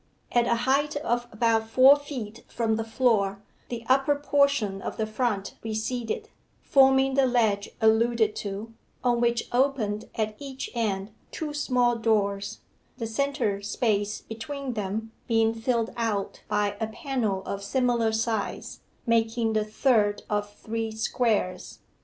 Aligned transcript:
At 0.31 0.47
a 0.47 0.55
height 0.65 0.95
of 0.95 1.27
about 1.31 1.69
four 1.69 1.95
feet 1.95 2.43
from 2.47 2.75
the 2.75 2.83
floor 2.83 3.43
the 3.69 3.85
upper 3.87 4.15
portion 4.15 4.81
of 4.81 4.97
the 4.97 5.05
front 5.05 5.53
receded, 5.63 6.27
forming 6.63 7.13
the 7.13 7.27
ledge 7.27 7.69
alluded 7.79 8.35
to, 8.37 8.73
on 9.03 9.21
which 9.21 9.47
opened 9.51 10.09
at 10.15 10.35
each 10.39 10.71
end 10.73 11.11
two 11.29 11.53
small 11.53 11.95
doors, 11.97 12.61
the 12.97 13.05
centre 13.05 13.61
space 13.61 14.21
between 14.21 14.73
them 14.73 15.11
being 15.27 15.53
filled 15.53 15.93
out 15.95 16.41
by 16.47 16.75
a 16.81 16.87
panel 16.87 17.43
of 17.45 17.63
similar 17.63 18.11
size, 18.11 18.79
making 19.05 19.53
the 19.53 19.63
third 19.65 20.23
of 20.31 20.51
three 20.51 20.91
squares. 20.91 21.77